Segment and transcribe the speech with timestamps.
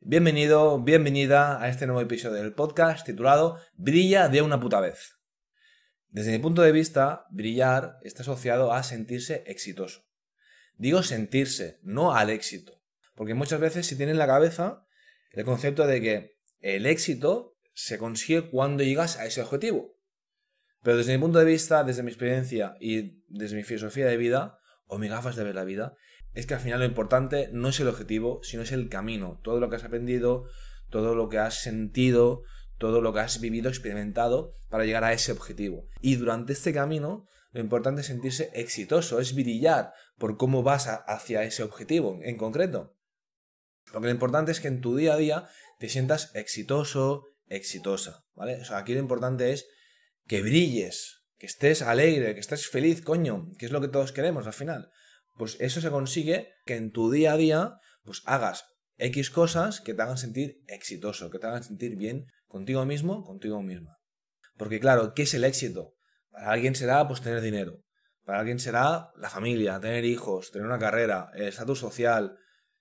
[0.00, 5.18] Bienvenido, bienvenida a este nuevo episodio del podcast titulado Brilla de una puta vez.
[6.08, 10.04] Desde mi punto de vista, brillar está asociado a sentirse exitoso.
[10.76, 12.80] Digo sentirse, no al éxito.
[13.16, 14.86] Porque muchas veces se tiene en la cabeza
[15.32, 19.96] el concepto de que el éxito se consigue cuando llegas a ese objetivo.
[20.80, 24.60] Pero desde mi punto de vista, desde mi experiencia y desde mi filosofía de vida,
[24.86, 25.96] o mis gafas de ver la vida,
[26.34, 29.40] es que al final lo importante no es el objetivo, sino es el camino.
[29.42, 30.44] Todo lo que has aprendido,
[30.90, 32.42] todo lo que has sentido,
[32.78, 35.88] todo lo que has vivido, experimentado para llegar a ese objetivo.
[36.00, 41.42] Y durante este camino, lo importante es sentirse exitoso, es brillar por cómo vas hacia
[41.42, 42.94] ese objetivo en concreto.
[43.92, 48.24] Lo que lo importante es que en tu día a día te sientas exitoso, exitosa,
[48.34, 48.60] ¿vale?
[48.60, 49.66] O sea, aquí lo importante es
[50.26, 54.46] que brilles, que estés alegre, que estés feliz, coño, que es lo que todos queremos
[54.46, 54.92] al final
[55.38, 58.66] pues eso se consigue que en tu día a día pues hagas
[58.98, 63.62] X cosas que te hagan sentir exitoso, que te hagan sentir bien contigo mismo, contigo
[63.62, 63.96] misma.
[64.56, 65.94] Porque claro, ¿qué es el éxito?
[66.30, 67.80] Para alguien será pues tener dinero,
[68.24, 72.36] para alguien será la familia, tener hijos, tener una carrera, el estatus social,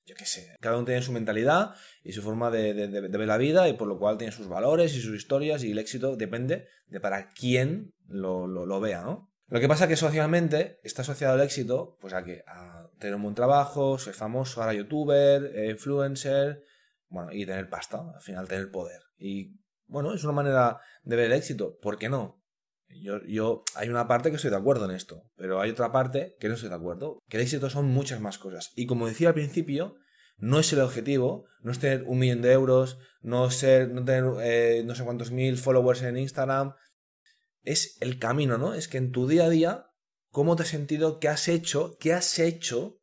[0.06, 0.56] yo qué sé.
[0.60, 4.00] Cada uno tiene su mentalidad y su forma de, ver la vida y por lo
[4.00, 8.48] cual tiene sus valores y sus historias y el éxito depende de para quién lo,
[8.48, 9.30] lo vea, ¿no?
[9.50, 13.16] Lo que pasa es que socialmente está asociado al éxito, pues a que a tener
[13.16, 16.64] un buen trabajo, ser famoso, ahora youtuber, eh, influencer,
[17.10, 19.02] bueno, y tener pasta, al final tener poder.
[19.18, 22.44] Y bueno, es una manera de ver el éxito, ¿por qué no?
[22.90, 26.36] Yo, yo, hay una parte que estoy de acuerdo en esto, pero hay otra parte
[26.40, 27.20] que no estoy de acuerdo.
[27.30, 28.72] Que el éxito son muchas más cosas.
[28.76, 29.96] Y como decía al principio,
[30.38, 34.26] no es el objetivo, no es tener un millón de euros, no ser, no tener
[34.42, 36.76] eh, no sé cuántos mil followers en Instagram,
[37.68, 38.74] es el camino, ¿no?
[38.74, 39.92] Es que en tu día a día,
[40.32, 41.20] ¿cómo te has sentido?
[41.20, 41.98] ¿Qué has hecho?
[42.00, 43.02] ¿Qué has hecho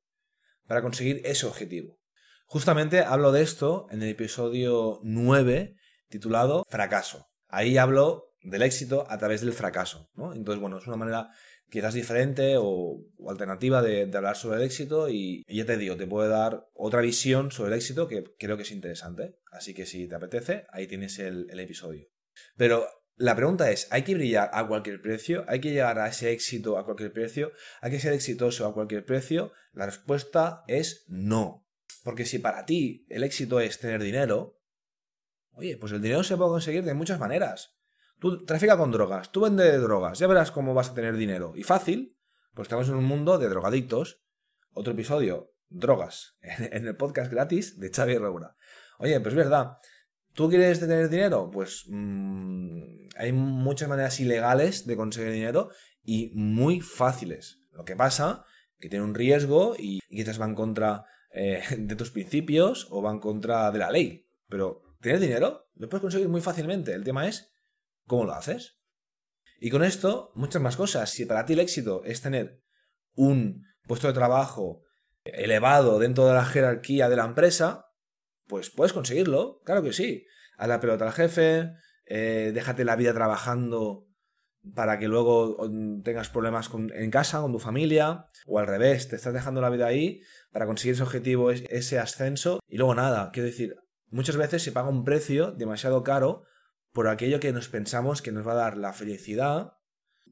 [0.67, 2.01] para conseguir ese objetivo?
[2.47, 5.77] Justamente hablo de esto en el episodio 9
[6.09, 7.29] titulado Fracaso.
[7.49, 10.33] Ahí hablo del éxito a través del fracaso, ¿no?
[10.33, 11.31] Entonces, bueno, es una manera
[11.71, 16.29] quizás diferente o, alternativa de, hablar sobre el éxito y, ya te digo, te puede
[16.29, 19.37] dar otra visión sobre el éxito que creo que es interesante.
[19.53, 22.09] Así que si te apetece, ahí tienes el, el episodio.
[22.57, 22.87] Pero
[23.17, 25.45] la pregunta es, ¿hay que brillar a cualquier precio?
[25.47, 27.53] ¿Hay que llegar a ese éxito a cualquier precio?
[27.81, 29.53] ¿Hay que ser exitoso a cualquier precio?
[29.73, 31.65] La respuesta es no.
[32.03, 34.61] Porque si para ti el éxito es tener dinero,
[35.53, 37.77] oye, pues el dinero se puede conseguir de muchas maneras.
[38.19, 41.53] Tú trafica con drogas, tú vendes drogas, ya verás cómo vas a tener dinero.
[41.55, 42.19] Y fácil,
[42.53, 44.23] pues estamos en un mundo de drogadictos.
[44.73, 48.57] Otro episodio, drogas, en el podcast gratis de Xavi Regura.
[48.99, 49.79] Oye, pues es verdad,
[50.35, 51.49] ¿Tú quieres tener dinero?
[51.51, 55.71] Pues mm, hay muchas maneras ilegales de conseguir dinero
[56.03, 57.61] y muy fáciles.
[57.71, 58.45] Lo que pasa
[58.79, 63.13] que tiene un riesgo y, quizás va en contra eh, de tus principios o va
[63.13, 64.29] en contra de la ley.
[64.49, 66.93] Pero tener dinero lo puedes conseguir muy fácilmente.
[66.93, 67.53] El tema es
[68.07, 68.81] cómo lo haces.
[69.61, 71.11] Y con esto, muchas más cosas.
[71.11, 72.61] Si para ti el éxito es tener
[73.15, 74.83] un puesto de trabajo
[75.25, 77.87] elevado dentro de la jerarquía de la empresa,
[78.47, 80.27] pues puedes conseguirlo, claro que sí.
[80.57, 81.73] Haz la pelota al jefe,
[82.07, 84.07] eh, déjate la vida trabajando
[84.75, 85.57] para que luego
[86.03, 89.87] tengas problemas en casa, con tu familia, o al revés, te estás dejando la vida
[89.87, 90.23] ahí
[90.53, 93.77] para conseguir ese objetivo, ese ascenso, y luego nada, quiero decir,
[94.09, 96.45] muchas veces se paga un precio demasiado caro
[96.93, 99.75] por aquello que nos pensamos que nos va a dar la felicidad,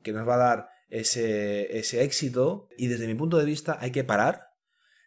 [0.03, 3.91] que nos va a dar ese, ese éxito, y desde mi punto de vista hay
[3.91, 4.49] que parar,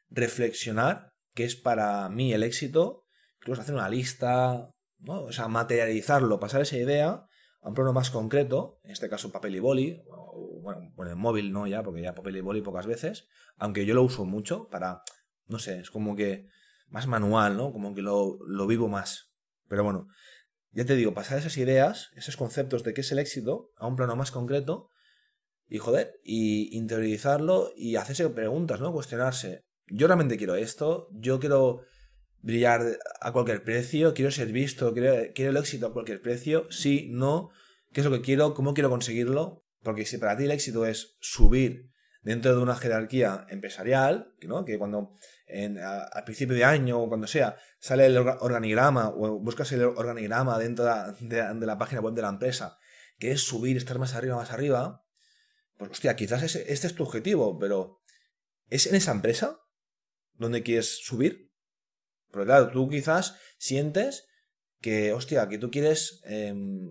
[0.10, 3.06] reflexionar que es para mí el éxito,
[3.40, 5.22] incluso hacer una lista, ¿no?
[5.22, 7.28] o sea, materializarlo, pasar esa idea
[7.62, 11.18] a un plano más concreto, en este caso papel y boli, o, bueno, bueno, el
[11.18, 14.70] móvil no ya, porque ya papel y boli pocas veces, aunque yo lo uso mucho
[14.70, 15.04] para,
[15.48, 16.48] no sé, es como que
[16.88, 17.72] más manual, ¿no?
[17.72, 19.34] Como que lo, lo vivo más.
[19.68, 20.08] Pero bueno,
[20.72, 23.96] ya te digo, pasar esas ideas, esos conceptos de qué es el éxito a un
[23.96, 24.90] plano más concreto
[25.68, 28.94] y joder, y interiorizarlo y hacerse preguntas, ¿no?
[28.94, 31.84] Cuestionarse, yo realmente quiero esto, yo quiero
[32.42, 37.50] brillar a cualquier precio, quiero ser visto, quiero, el éxito a cualquier precio, sí, no,
[37.92, 41.18] qué es lo que quiero, cómo quiero conseguirlo, porque si para ti el éxito es
[41.20, 41.90] subir
[42.22, 44.66] dentro de una jerarquía empresarial, ¿no?
[44.66, 45.14] que cuando
[45.48, 50.58] en, al principio de año o cuando sea sale el organigrama o buscas el organigrama
[50.58, 52.78] dentro de, la página web de la empresa,
[53.20, 55.04] que es subir, estar más arriba, más arriba,
[55.78, 58.02] pues hostia, quizás este es tu objetivo, pero
[58.70, 59.60] ¿es en esa empresa?
[60.38, 61.52] Dónde quieres subir.
[62.32, 64.28] Porque claro, tú quizás sientes
[64.82, 66.90] que, hostia, que tú quieres, em,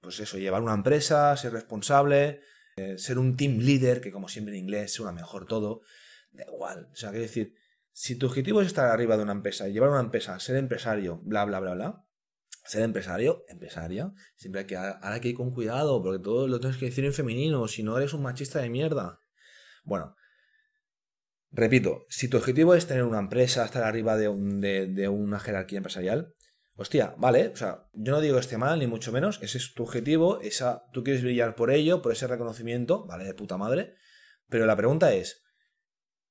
[0.00, 2.40] pues eso, llevar una empresa, ser responsable,
[2.76, 5.82] eh, ser un team leader, que como siempre en inglés suena mejor todo.
[6.32, 6.88] Da igual.
[6.92, 7.54] O sea, quiero decir,
[7.94, 11.44] Si tu objetivo es estar arriba de una empresa, llevar una empresa, ser empresario, bla,
[11.44, 12.06] bla, bla, bla,
[12.64, 16.58] ser empresario, empresaria, siempre hay que, ahora hay que ir con cuidado, porque todo lo
[16.58, 19.20] tienes que decir en femenino, si no eres un machista de mierda.
[19.84, 20.16] Bueno,
[21.52, 26.34] repito, si tu objetivo es tener una empresa, estar arriba de, de, una jerarquía empresarial,
[26.74, 29.82] hostia, vale, o sea, yo no digo esté mal, ni mucho menos, ese es tu
[29.82, 33.94] objetivo, esa, tú quieres brillar por ello, por ese reconocimiento, vale, de puta madre,
[34.48, 35.42] pero la pregunta es,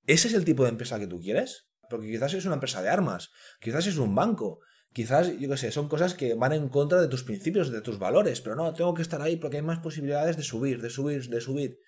[0.08, 1.70] ¿ese es el tipo de empresa que tú quieres?
[1.90, 4.60] Porque quizás es una empresa de armas, quizás es un banco,
[4.94, 8.00] quizás, yo qué sé, son cosas que van en contra de tus principios, de tus
[8.00, 11.30] valores, pero no, tengo que estar ahí porque hay más posibilidades de subir, de subir,
[11.30, 11.80] de subir.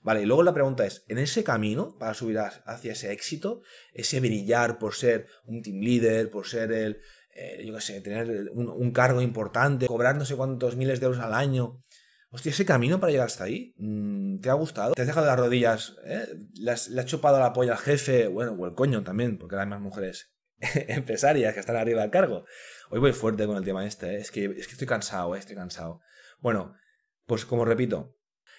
[0.00, 3.62] Vale, y luego la pregunta es, en ese camino para subir hacia ese éxito,
[3.92, 7.00] ese brillar por ser un team leader, por ser el,
[7.34, 11.20] eh, yo qué sé, tener un, cargo importante, cobrar no sé cuántos miles de euros
[11.20, 11.82] al año,
[12.30, 14.92] Hostia, ese camino para llegar hasta ahí, mm, ¿te ha gustado?
[14.92, 15.96] ¿Te has dejado las rodillas?
[16.04, 16.26] Eh?
[16.60, 18.28] ¿Le, has, chupado la polla al jefe?
[18.28, 20.34] Bueno, o el coño también, porque hay más mujeres
[20.88, 22.44] empresarias que están arriba del cargo.
[22.90, 24.20] Hoy voy fuerte con el tema este, ¿eh?
[24.20, 25.38] es, que, es que estoy cansado, ¿eh?
[25.38, 26.00] estoy cansado.
[26.40, 26.74] Bueno,
[27.24, 28.17] pues como repito,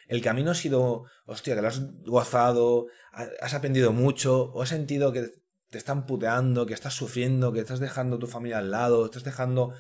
[0.10, 5.14] el camino ha sido, hostia, que lo has gozado, has aprendido mucho, o has sentido
[5.14, 5.30] que
[5.70, 9.76] te están puteando, que estás sufriendo, que estás dejando tu familia al lado, estás dejando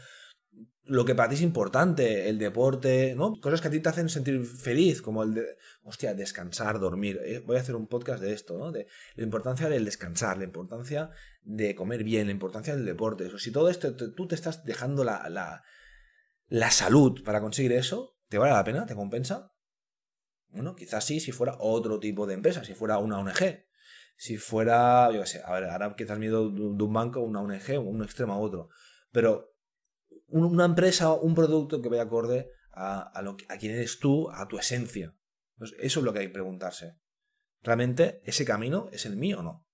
[0.83, 3.39] lo que para ti es importante, el deporte, ¿no?
[3.41, 5.45] Cosas que a ti te hacen sentir feliz, como el de,
[5.81, 7.19] hostia, descansar, dormir.
[7.25, 8.71] Eh, voy a hacer un podcast de esto, ¿no?
[8.71, 8.85] De
[9.15, 11.09] la importancia del descansar, la importancia
[11.41, 13.31] de comer bien, la importancia del deporte.
[13.39, 15.63] si todo esto tú te estás dejando la, la,
[16.47, 18.85] la salud para conseguir eso, ¿te vale la pena?
[18.85, 19.53] ¿Te compensa?
[20.49, 23.65] Bueno, quizás sí si fuera otro tipo de empresa, si fuera una ONG.
[24.17, 28.03] Si fuera, yo sé, a ver, ahora quizás miedo de un banco, una ONG, un
[28.03, 28.69] extremo a otro.
[29.11, 29.55] Pero
[30.27, 34.57] una empresa, un producto que vaya acorde a, lo, a quién eres tú, a tu
[34.57, 35.15] esencia.
[35.57, 36.97] Pues eso es lo que hay que preguntarse.
[37.61, 39.65] ¿Realmente ese camino es el mío o no?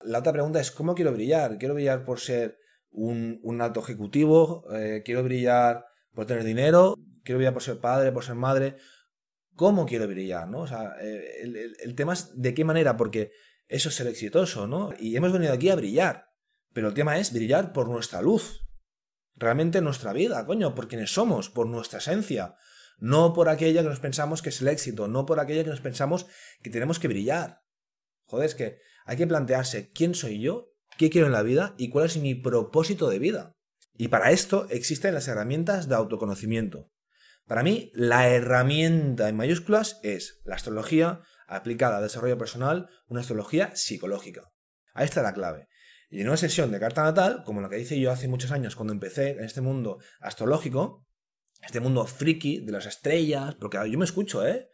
[0.00, 1.58] La otra pregunta es, ¿cómo quiero brillar?
[1.58, 2.58] ¿Quiero brillar por ser
[2.90, 4.64] un, alto ejecutivo?
[4.74, 6.96] Eh, ¿Quiero brillar por tener dinero?
[7.24, 8.76] ¿Quiero brillar por ser padre, por ser madre?
[9.54, 10.48] ¿Cómo quiero brillar?
[10.48, 10.60] ¿no?
[10.60, 11.42] O sea, eh,
[11.80, 13.32] el, tema es de qué manera, porque
[13.68, 14.90] eso es ser exitoso, ¿no?
[14.98, 16.30] Y hemos venido aquí a brillar.
[16.72, 18.66] Pero el tema es brillar por nuestra luz,
[19.34, 22.56] realmente nuestra vida, coño, por quienes somos, por nuestra esencia,
[22.98, 25.80] no por aquella que nos pensamos que es el éxito, no por aquella que nos
[25.80, 26.26] pensamos
[26.62, 27.62] que tenemos que brillar.
[28.24, 31.90] Joder, es que hay que plantearse quién soy yo, qué quiero en la vida y
[31.90, 33.56] cuál es mi propósito de vida.
[33.98, 36.90] Y para esto existen las herramientas de autoconocimiento.
[37.46, 43.74] Para mí, la herramienta en mayúsculas es la astrología aplicada al desarrollo personal, una astrología
[43.74, 44.52] psicológica.
[44.94, 45.68] Ahí está la clave.
[46.10, 48.76] Y en una sesión de carta natal, como la que hice yo hace muchos años
[48.76, 51.06] cuando empecé en este mundo astrológico,
[51.62, 54.68] este mundo friki de las estrellas, porque yo me escucho, ¿eh?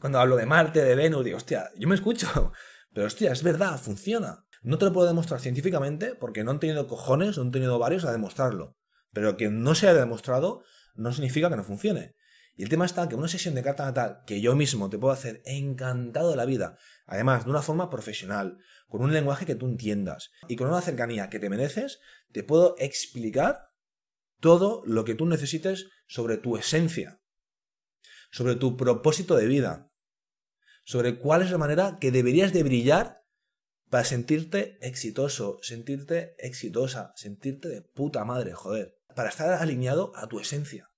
[0.00, 2.52] Cuando hablo de Marte, de Venus, digo, hostia, yo me escucho.
[2.92, 4.44] Pero hostia, es verdad, funciona.
[4.62, 8.04] No te lo puedo demostrar científicamente porque no han tenido cojones, no han tenido varios
[8.04, 8.76] a demostrarlo.
[9.12, 10.62] Pero que no se haya demostrado
[10.94, 12.14] no significa que no funcione.
[12.56, 15.12] Y el tema está que una sesión de carta natal que yo mismo te puedo
[15.12, 18.58] hacer encantado de la vida, además de una forma profesional,
[18.88, 21.98] con un lenguaje que tú entiendas y con una cercanía que te mereces,
[22.32, 23.70] te puedo explicar
[24.38, 27.20] todo lo que tú necesites sobre tu esencia,
[28.30, 29.90] sobre tu propósito de vida,
[30.84, 33.24] sobre cuál es la manera que deberías de brillar
[33.88, 40.40] para sentirte exitoso, sentirte exitosa, sentirte de puta madre, joder, para estar alineado a tu
[40.40, 40.90] esencia.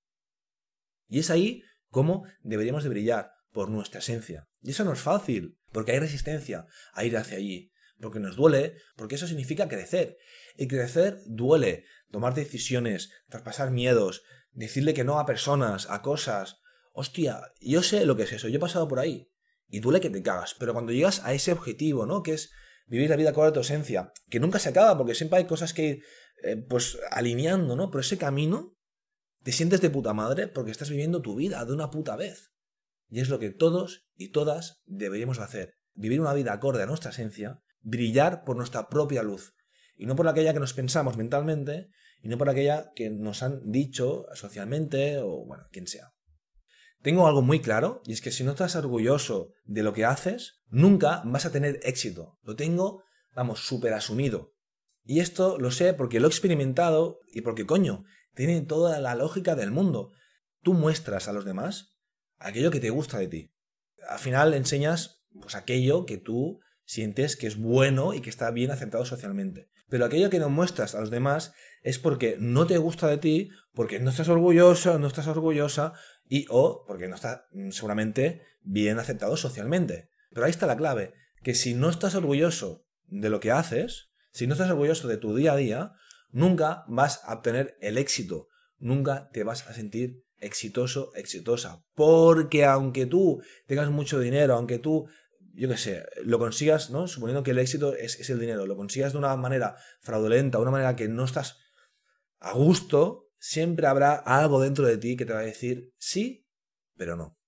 [1.08, 4.50] Y es ahí cómo deberíamos de brillar, por nuestra esencia.
[4.61, 8.76] Y eso no es fácil, porque hay resistencia a ir hacia allí, porque nos duele,
[8.96, 10.18] porque eso significa crecer.
[10.58, 16.58] Y crecer duele, tomar decisiones, traspasar miedos, decirle que no a personas, a cosas.
[16.92, 19.32] Hostia, yo sé lo que es eso, yo he pasado por ahí.
[19.68, 22.23] Y duele que te cagas, pero cuando llegas a ese objetivo, ¿no?
[22.23, 22.52] Que es
[22.87, 25.82] vivir la vida con tu esencia, que nunca se acaba, porque siempre hay cosas que
[25.87, 26.04] ir,
[26.43, 27.90] eh, pues, alineando, ¿no?
[27.90, 28.76] Pero ese camino
[29.43, 32.52] te sientes de puta madre porque estás viviendo tu vida de una puta vez.
[33.09, 35.75] Y es lo que todos y todas deberíamos hacer.
[35.95, 39.55] Vivir una vida acorde a nuestra esencia, brillar por nuestra propia luz.
[39.97, 41.88] Y no por aquella que nos pensamos mentalmente,
[42.23, 46.12] y no por aquella que nos han dicho socialmente o, bueno, quien sea.
[47.02, 50.61] Tengo algo muy claro, y es que si no estás orgulloso de lo que haces,
[50.69, 52.38] nunca vas a tener éxito.
[52.43, 54.55] Lo tengo, vamos, súper asumido.
[55.06, 59.54] Y esto lo sé porque lo he experimentado y porque, coño, tiene toda la lógica
[59.54, 60.12] del mundo.
[60.62, 61.96] Tú muestras a los demás
[62.38, 63.52] aquello que te gusta de ti.
[64.08, 68.72] Al final enseñas pues aquello que tú sientes que es bueno y que está bien
[68.72, 69.70] aceptado socialmente.
[69.88, 73.50] Pero aquello que no muestras a los demás es porque no te gusta de ti,
[73.72, 75.92] porque no estás orgulloso, no estás orgullosa
[76.28, 80.10] y o porque no está mm, seguramente bien aceptado socialmente.
[80.30, 84.47] Pero ahí está la clave, que si no estás orgulloso de lo que haces, Si
[84.47, 85.93] no estás orgulloso de tu día a día,
[86.28, 91.87] nunca vas a obtener el éxito, nunca te vas a sentir exitoso, exitosa.
[91.95, 95.09] Porque aunque tú tengas mucho dinero, aunque tú,
[95.55, 97.09] yo qué sé, lo consigas, ¿no?
[97.09, 100.97] Suponiendo que el éxito es, el dinero, lo consigas de una manera fraudulenta, una manera
[100.97, 101.57] que no estás
[102.38, 106.47] a gusto, siempre habrá algo dentro de ti que te va a decir sí,
[106.95, 107.38] pero no.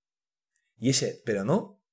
[0.78, 1.84] Y ese pero no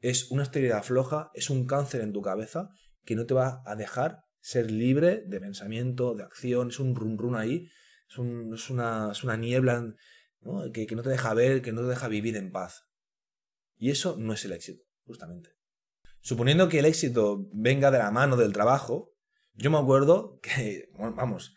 [0.00, 2.70] es una esterilidad floja, es un cáncer en tu cabeza
[3.06, 7.16] que no te va a dejar ser libre de pensamiento, de acción, es un run
[7.16, 7.68] run ahí,
[8.08, 8.18] es,
[8.70, 9.94] una, niebla
[10.72, 12.84] Que, que no te deja ver, que no te deja vivir en paz.
[13.76, 15.50] Y eso no es el éxito, justamente.
[16.20, 19.12] Suponiendo que el éxito venga de la mano del trabajo,
[19.54, 21.54] yo me acuerdo que, vamos,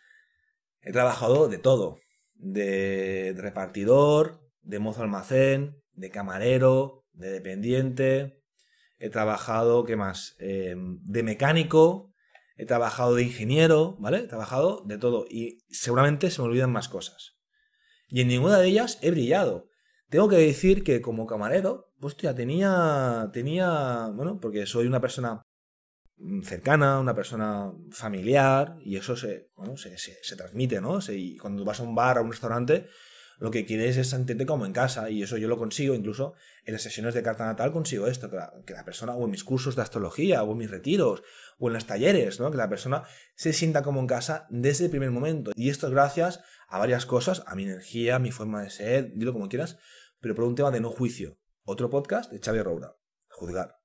[0.80, 1.98] he trabajado de todo,
[2.34, 8.39] de repartidor, de mozo almacén, de camarero, de dependiente,
[9.00, 10.36] he trabajado, ¿qué más?
[10.38, 12.12] Eh, de mecánico,
[12.56, 14.18] he trabajado de ingeniero, ¿vale?
[14.18, 17.38] He trabajado de todo y seguramente se me olvidan más cosas.
[18.08, 19.68] Y en ninguna de ellas he brillado.
[20.10, 25.42] Tengo que decir que como camarero, ya tenía, tenía, bueno, porque soy una persona
[26.42, 30.98] cercana, una persona familiar, y eso se, se, se, transmite, ¿no?
[31.08, 32.88] y cuando vas a un bar, a un restaurante,
[33.40, 36.34] lo que quieres es sentirte como en casa y eso yo lo consigo, incluso
[36.66, 39.74] en las sesiones de carta natal consigo esto, que la, persona, o en mis cursos
[39.76, 41.22] de astrología, o en mis retiros,
[41.58, 42.50] o en los talleres, ¿no?
[42.50, 43.04] que la persona
[43.34, 45.52] se sienta como en casa desde el primer momento.
[45.56, 49.14] Y esto es gracias a varias cosas, a mi energía, a mi forma de ser,
[49.14, 49.78] dilo como quieras,
[50.20, 51.38] pero por un tema de no juicio.
[51.64, 52.94] Otro podcast de Xavier Roura,
[53.30, 53.78] juzgar.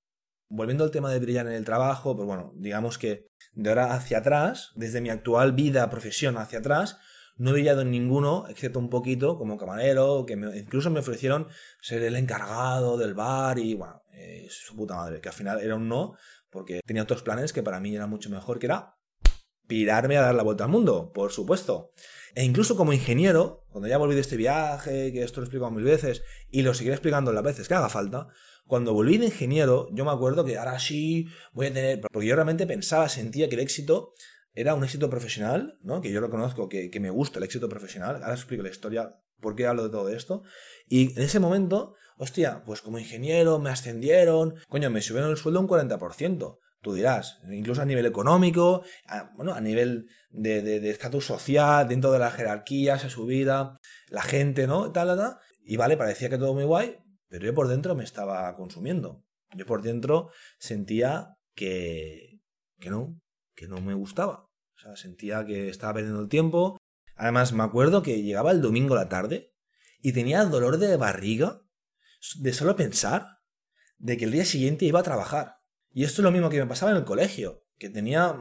[0.50, 4.18] Volviendo al tema de brillar en el trabajo, pues bueno, digamos que de ahora hacia
[4.18, 6.98] atrás, desde mi actual vida, profesión hacia atrás,
[7.38, 11.48] no he brillado en ninguno, excepto un poquito como camarero, que incluso me ofrecieron
[11.82, 15.76] ser el encargado del bar y bueno, eh, su puta madre, que al final era
[15.76, 16.16] un no,
[16.50, 18.96] porque tenía otros planes que para mí eran mucho mejor, que era
[19.68, 21.92] pirarme a dar la vuelta al mundo, por supuesto.
[22.34, 25.72] E incluso como ingeniero, cuando ya volví de este viaje, que esto lo he explicado
[25.72, 28.28] mil veces, y lo seguiré explicando las veces que haga falta,
[28.68, 32.36] cuando volví de ingeniero, yo me acuerdo que ahora sí voy a tener, porque yo
[32.36, 34.14] realmente pensaba, sentía que el éxito
[34.56, 36.02] era un éxito profesional, ¿no?
[36.02, 39.22] que yo reconozco que, que me gusta el éxito profesional, ahora os explico la historia,
[39.40, 40.44] por qué hablo de todo esto,
[40.88, 45.60] y en ese momento, hostia, pues como ingeniero me ascendieron, coño, me subieron el sueldo
[45.60, 48.84] un 40%, tú dirás, incluso a nivel económico,
[49.36, 54.92] bueno, a nivel de estatus social, dentro de la jerarquía, esa subida, la gente, ¿no?
[54.92, 56.98] Tal, tal, y vale, parecía que todo muy guay,
[57.28, 59.24] pero yo por dentro me estaba consumiendo.
[59.56, 62.40] Yo por dentro sentía que,
[62.80, 63.20] que no,
[63.56, 64.45] que no me gustaba.
[64.94, 66.78] Sentía que estaba perdiendo el tiempo.
[67.16, 69.54] Además, me acuerdo que llegaba el domingo a la tarde
[70.02, 71.62] y tenía dolor de barriga
[72.38, 73.40] de solo pensar
[73.98, 75.58] de que el día siguiente iba a trabajar.
[75.92, 78.36] Y esto es lo mismo que me pasaba en el colegio, que tenía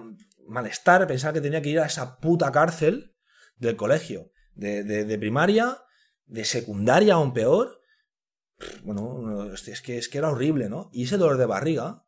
[0.47, 3.15] malestar, pensaba que tenía que ir a esa puta cárcel
[3.57, 5.79] del colegio, de, de, primaria,
[6.27, 7.81] de secundaria aún peor.
[8.83, 10.91] Bueno, es que, es que era horrible, ¿no?
[10.93, 12.07] Y ese dolor de barriga,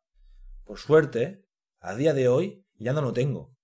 [0.65, 1.47] por suerte,
[1.79, 3.56] a día de hoy ya no lo tengo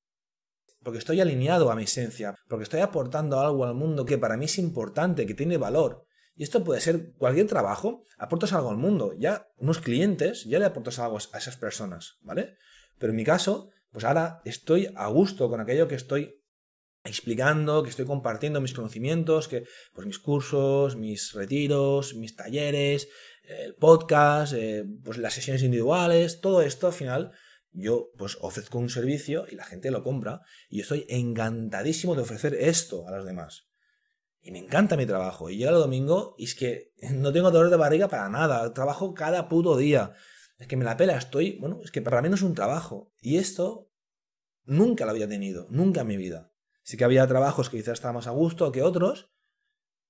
[0.84, 4.46] porque estoy alineado a mi esencia, porque estoy aportando algo al mundo que para mí
[4.46, 6.06] es importante, que tiene valor.
[6.36, 10.66] Y esto puede ser cualquier trabajo, aportas algo al mundo, ya unos clientes, ya le
[10.66, 12.58] aportas algo a esas personas, ¿vale?
[12.98, 16.40] Pero en mi caso, pues ahora estoy a gusto con aquello que estoy
[17.04, 23.10] explicando, que estoy compartiendo mis conocimientos, que pues mis cursos, mis retiros, mis talleres,
[23.44, 27.32] el podcast, eh, pues las sesiones individuales, todo esto al final
[27.74, 32.22] yo pues ofrezco un servicio y la gente lo compra y yo estoy encantadísimo de
[32.22, 33.68] ofrecer esto a los demás.
[34.42, 35.50] Y me encanta mi trabajo.
[35.50, 38.74] Y llega el domingo y es que no tengo dolor de barriga para nada.
[38.74, 40.14] Trabajo cada puto día.
[40.58, 41.58] Es que me la pela, estoy...
[41.60, 43.12] Bueno, es que para mí no es un trabajo.
[43.22, 43.90] Y esto
[44.66, 46.52] nunca lo había tenido, nunca en mi vida.
[46.84, 49.32] Sí que había trabajos que quizás estaba más a gusto que otros,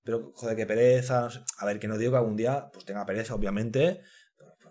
[0.03, 1.29] pero joder, qué pereza.
[1.57, 4.01] A ver, que no digo que algún día pues tenga pereza, obviamente,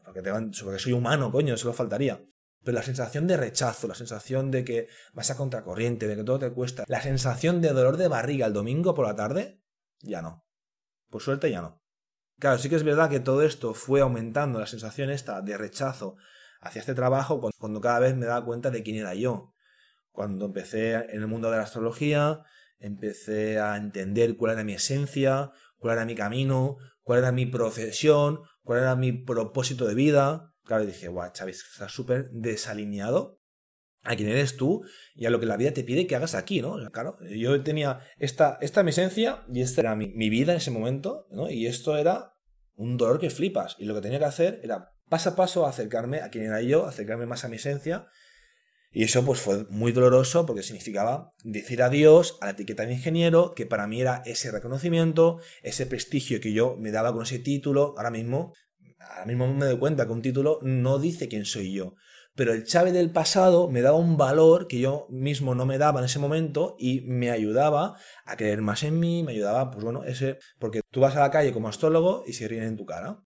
[0.05, 2.25] porque, porque soy humano, coño, eso lo faltaría.
[2.65, 6.39] Pero la sensación de rechazo, la sensación de que vas a contracorriente, de que todo
[6.39, 9.61] te cuesta, la sensación de dolor de barriga el domingo por la tarde,
[10.01, 10.47] ya no.
[11.11, 11.83] Por suerte ya no.
[12.39, 16.17] Claro, sí que es verdad que todo esto fue aumentando la sensación esta de rechazo
[16.61, 19.55] hacia este trabajo cuando cada vez me daba cuenta de quién era yo.
[20.11, 22.45] Cuando empecé en el mundo de la astrología,
[22.79, 28.41] empecé a entender cuál era mi esencia, cuál era mi camino, cuál era mi profesión,
[28.63, 33.43] cuál era mi propósito de vida, Claro, dije, guau, Xavi, estás súper desalineado
[34.03, 34.83] a quién eres tú
[35.15, 36.77] y a lo que la vida te pide que hagas aquí, ¿no?
[36.91, 41.27] Claro, yo tenía esta, esta mi esencia y esta era mi, vida en ese momento,
[41.31, 41.51] ¿no?
[41.51, 42.35] Y esto era
[42.75, 43.77] un dolor que flipas.
[43.79, 46.87] Y lo que tenía que hacer era paso a paso acercarme a quién era yo,
[46.87, 48.07] acercarme más a mi esencia
[48.93, 53.55] Y eso pues fue muy doloroso porque significaba decir adiós a la etiqueta de ingeniero,
[53.55, 57.95] que para mí era ese reconocimiento, ese prestigio que yo me daba con ese título.
[57.97, 58.53] Ahora mismo,
[59.11, 61.95] ahora mismo me doy cuenta que un título no dice quién soy yo.
[62.35, 66.01] Pero el Chávez del pasado me daba un valor que yo mismo no me daba
[66.01, 70.05] en ese momento y me ayudaba a creer más en mí, me ayudaba, pues bueno,
[70.05, 73.23] ese, porque tú vas a la calle como astrólogo y se ríen en tu cara.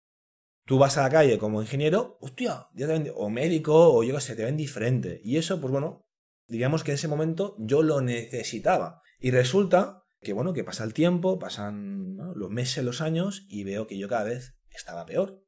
[0.66, 4.14] Tú vas a la calle como ingeniero, hostia, ya te ven, o médico, o yo
[4.14, 5.20] qué sé, te ven diferente.
[5.24, 6.06] Y eso, pues bueno,
[6.46, 9.00] digamos que en ese momento yo lo necesitaba.
[9.18, 13.86] Y resulta que, bueno, que pasa el tiempo, pasan los meses, los años, y veo
[13.86, 15.42] que yo cada vez estaba peor.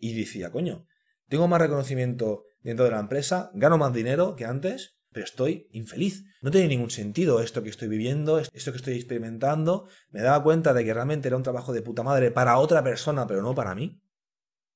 [0.00, 0.86] Y decía, coño,
[1.28, 6.24] tengo más reconocimiento dentro de la empresa, gano más dinero que antes, pero estoy infeliz.
[6.40, 9.88] No tiene ningún sentido esto que estoy viviendo, esto que estoy experimentando.
[10.10, 13.26] Me daba cuenta de que realmente era un trabajo de puta madre para otra persona,
[13.26, 14.00] pero no para mí.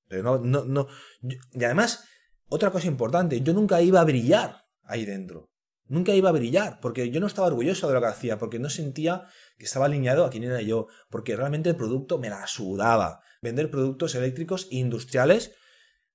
[0.09, 0.89] Pero no, no, no.
[1.23, 2.05] Y además,
[2.49, 5.51] otra cosa importante, yo nunca iba a brillar ahí dentro.
[5.87, 8.71] Nunca iba a brillar, porque yo no estaba orgulloso de lo que hacía, porque no
[8.71, 9.27] sentía
[9.59, 13.21] que estaba alineado a quién era yo, porque realmente el producto me la sudaba.
[13.45, 15.53] Vender productos eléctricos industriales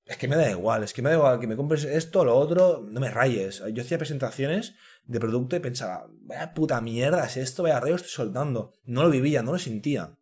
[0.03, 2.35] es que me da igual, es que me da igual que me compres esto lo
[2.35, 3.61] otro, no me rayes.
[3.71, 4.73] Yo hacía presentaciones
[5.05, 8.73] de producto y pensaba, vaya puta mierda es esto, vaya rayo estoy soltando.
[8.83, 10.17] No lo vivía, no lo sentía.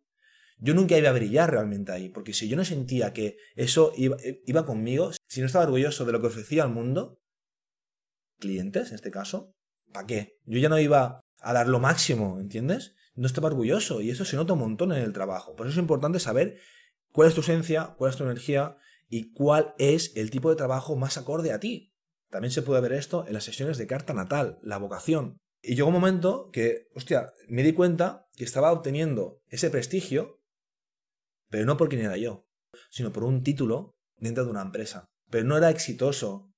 [0.58, 4.18] Yo nunca iba a brillar realmente ahí, porque si yo no sentía que eso iba,
[4.44, 7.22] iba conmigo, si no estaba orgulloso de lo que ofrecía al mundo,
[8.38, 9.54] clientes en este caso,
[9.90, 10.36] ¿para qué?
[10.44, 12.94] Yo ya no iba a dar lo máximo, ¿entiendes?
[13.14, 15.56] No estaba orgulloso y eso se nota un montón en el trabajo.
[15.56, 16.58] Por eso es importante saber
[17.12, 18.76] cuál es tu esencia, cuál es tu energía
[19.08, 21.94] y cuál es el tipo de trabajo más acorde a ti.
[22.30, 25.38] También se puede ver esto en las sesiones de carta natal, la vocación.
[25.62, 30.40] Y llegó un momento que, hostia, me di cuenta que estaba obteniendo ese prestigio,
[31.48, 32.46] pero no por quién era yo,
[32.90, 35.06] sino por un título dentro de una empresa.
[35.30, 36.52] Pero no era exitoso,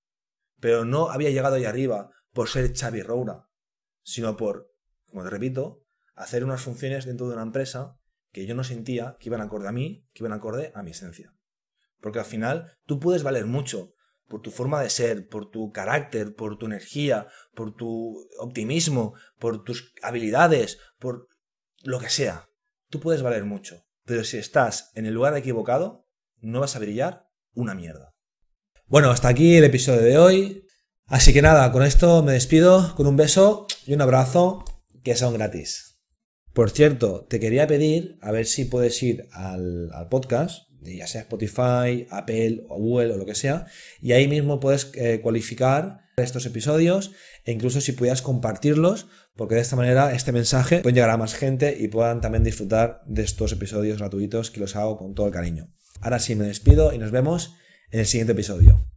[0.58, 3.48] pero no había llegado ahí arriba por ser Xavi Roura,
[4.02, 4.72] sino por,
[5.06, 7.99] como te repito, hacer unas funciones dentro de una empresa
[8.32, 11.34] que yo no sentía que iban acorde a mí, que iban acorde a mi esencia.
[12.00, 13.94] Porque al final tú puedes valer mucho
[14.28, 19.64] por tu forma de ser, por tu carácter, por tu energía, por tu optimismo, por
[19.64, 21.26] tus habilidades, por
[21.82, 22.48] lo que sea.
[22.88, 23.84] Tú puedes valer mucho.
[24.04, 26.06] Pero si estás en el lugar equivocado,
[26.38, 28.14] no vas a brillar una mierda.
[28.86, 30.66] Bueno, hasta aquí el episodio de hoy.
[31.06, 34.64] Así que nada, con esto me despido con un beso y un abrazo
[35.02, 35.89] que son gratis.
[36.52, 42.06] Por cierto, te quería pedir a ver si puedes ir al, podcast ya sea Spotify,
[42.10, 43.66] Apple o Google o lo que sea,
[44.00, 47.12] y ahí mismo puedes eh, cualificar estos episodios
[47.44, 51.34] e incluso si pudieras compartirlos, porque de esta manera este mensaje puede llegar a más
[51.34, 55.32] gente y puedan también disfrutar de estos episodios gratuitos que los hago con todo el
[55.32, 55.68] cariño.
[56.00, 57.54] Ahora sí me despido y nos vemos
[57.90, 58.89] en el siguiente episodio.